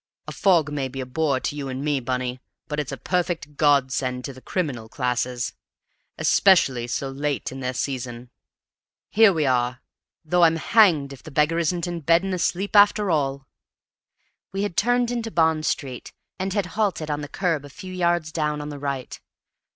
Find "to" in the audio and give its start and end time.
1.41-1.55, 4.25-4.33